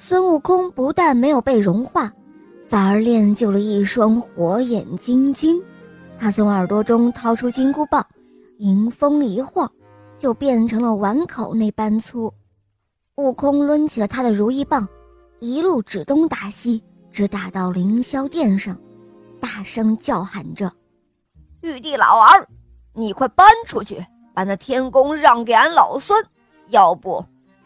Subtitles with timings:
[0.00, 2.08] 孙悟空不但没有被融化，
[2.68, 5.60] 反而练就了一双火眼金睛。
[6.16, 8.06] 他从耳朵中掏出金箍棒，
[8.58, 9.68] 迎风一晃，
[10.16, 12.32] 就变成了碗口那般粗。
[13.16, 14.88] 悟空抡起了他的如意棒，
[15.40, 16.80] 一路指东打西，
[17.10, 18.78] 直打到凌霄殿上，
[19.40, 20.72] 大声叫喊着
[21.62, 22.46] ：“玉帝老儿，
[22.92, 23.98] 你快搬出去，
[24.32, 26.24] 把那天宫让给俺老孙，
[26.68, 27.22] 要不，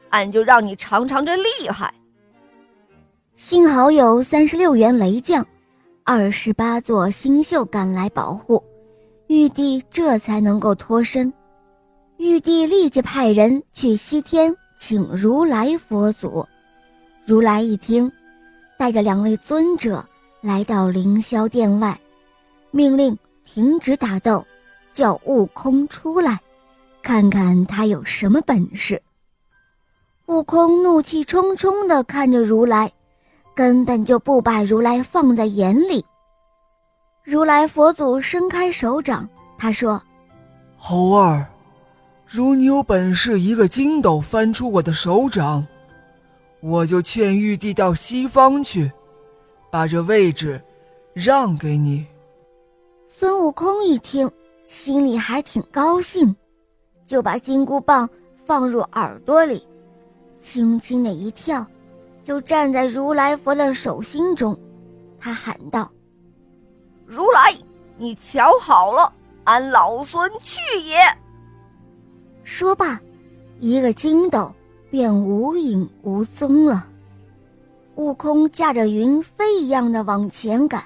[0.08, 1.92] 俺就让你尝尝这厉害。”
[3.42, 5.44] 幸好有三十六员雷将，
[6.04, 8.62] 二十八座星宿赶来保护，
[9.26, 11.30] 玉帝这才能够脱身。
[12.18, 14.56] 玉帝立即派人去西天。
[14.78, 16.46] 请如来佛祖，
[17.24, 18.10] 如来一听，
[18.78, 20.06] 带着两位尊者
[20.40, 21.98] 来到凌霄殿外，
[22.70, 24.46] 命令停止打斗，
[24.92, 26.40] 叫悟空出来，
[27.02, 29.02] 看看他有什么本事。
[30.26, 32.92] 悟空怒气冲冲地看着如来，
[33.54, 36.04] 根本就不把如来放在眼里。
[37.24, 40.02] 如来佛祖伸开手掌，他说
[40.76, 41.46] ：“猴儿。”
[42.26, 45.66] 如你有本事，一个筋斗翻出我的手掌，
[46.60, 48.90] 我就劝玉帝到西方去，
[49.70, 50.58] 把这位置
[51.12, 52.06] 让给你。
[53.06, 54.30] 孙悟空一听，
[54.66, 56.34] 心里还挺高兴，
[57.04, 59.62] 就把金箍棒放入耳朵里，
[60.40, 61.66] 轻轻的一跳，
[62.24, 64.58] 就站在如来佛的手心中。
[65.18, 65.90] 他喊道
[67.06, 67.56] ：“如来，
[67.96, 69.12] 你瞧好了，
[69.44, 70.98] 俺老孙去也！”
[72.44, 73.00] 说罢，
[73.60, 74.52] 一个筋斗
[74.90, 76.88] 便无影无踪了。
[77.94, 80.82] 悟空驾着云飞一样的往前赶，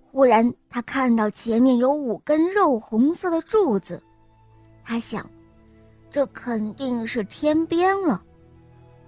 [0.00, 4.02] 忽然他看到前面有五根肉红色的柱子，
[4.84, 5.28] 他想，
[6.10, 8.22] 这肯定是天边了，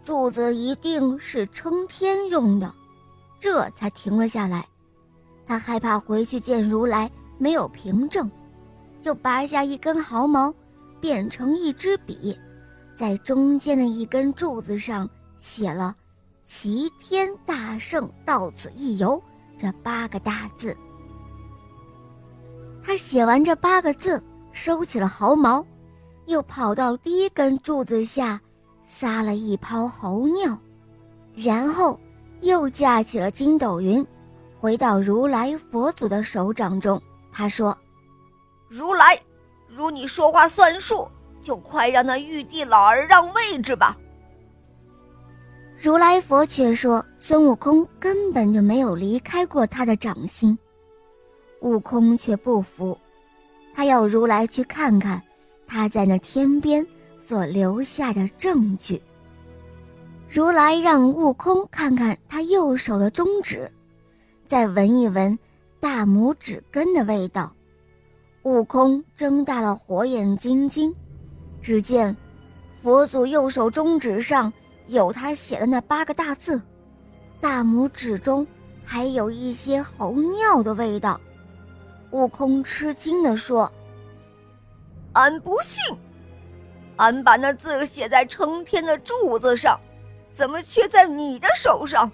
[0.09, 2.75] 柱子一定是撑天用的，
[3.39, 4.67] 这才停了下来。
[5.47, 8.31] 他害怕回去见如来没有凭证，
[9.03, 10.51] 就拔下一根毫毛。
[10.99, 12.35] 变成一支笔，
[12.97, 15.07] 在中间的一根柱子上
[15.41, 15.95] 写了
[16.47, 19.23] “齐天大圣到此一游”
[19.59, 20.75] 这八个大字。
[22.83, 25.63] 他写完这八个字，收起了毫毛，
[26.25, 28.41] 又跑到第一根柱子下，
[28.91, 30.59] 撒了一泡猴尿，
[31.35, 32.01] 然后
[32.41, 34.05] 又架起了筋斗云，
[34.59, 37.01] 回到如来佛祖的手掌中。
[37.31, 37.77] 他说
[38.69, 39.21] ：“如来。”
[39.69, 41.07] 如你说话算数，
[41.43, 43.97] 就快让那玉帝老儿让位置吧。
[45.77, 50.59] 如来佛却说：“孙悟空根本就没有离开过他的掌心。”
[51.61, 52.99] 悟空却不服，
[53.75, 55.23] 他要如来去看看
[55.67, 56.85] 他在那天边
[57.19, 59.01] 所留下的证据。
[60.29, 63.71] 如来让悟空看看他右手的中指，
[64.47, 65.39] 再闻一闻
[65.81, 67.53] 大拇指根的味道。
[68.43, 70.95] 悟空睁大了火眼金睛，
[71.61, 72.17] 只见
[72.83, 74.53] 佛祖右手中指上
[74.87, 76.61] 有他写的那八个大字，
[77.41, 78.47] 大拇指中
[78.85, 81.21] 还有一些猴尿的味道。
[82.11, 83.71] 悟空吃惊地说
[85.13, 85.85] ：“俺不信，
[86.99, 89.81] 俺把那字写在撑天的柱子上，
[90.33, 92.11] 怎么却在你的手上？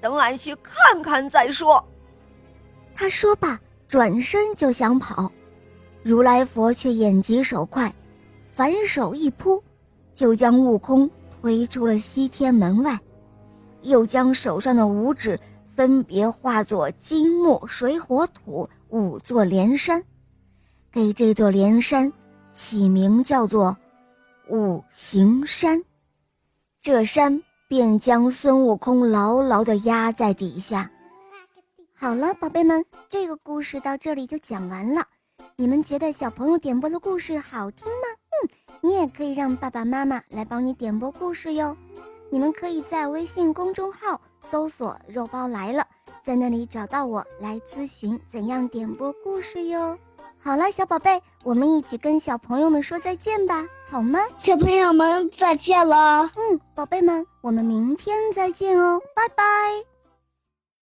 [0.00, 1.82] 等俺去看看再说。”
[2.94, 3.58] 他说罢，
[3.88, 5.32] 转身就想跑。
[6.02, 7.92] 如来佛却眼疾手快，
[8.54, 9.62] 反手一扑，
[10.12, 12.98] 就将悟空推出了西天门外，
[13.82, 20.04] 又将手上的五指分别化作金木水火土五座连山，
[20.92, 22.12] 给这座连山
[22.52, 23.76] 起名叫做
[24.48, 25.82] 五行山。
[26.82, 30.90] 这山便将孙悟空牢牢地压在底下。
[31.94, 35.06] 好了，宝贝们，这个故事到这里就讲完了。
[35.56, 38.08] 你们觉得小朋友点播的故事好听吗？
[38.42, 38.50] 嗯，
[38.82, 41.76] 你也可以让爸爸妈妈来帮你点播故事哟。
[42.30, 45.86] 你们可以在微信公众号搜索“肉包来了”，
[46.26, 49.96] 在那里找到我来咨询怎样点播故事哟。
[50.44, 54.20] 好了，小宝贝，我们一起跟小朋友们说再见吧，好吗？
[54.36, 56.30] 小朋友们再见了。
[56.36, 59.93] 嗯，宝贝们，我们明天再见哦，拜拜。